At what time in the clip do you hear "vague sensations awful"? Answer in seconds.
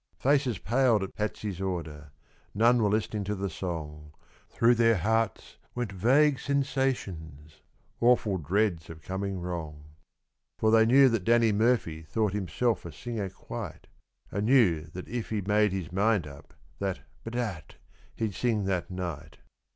5.91-8.39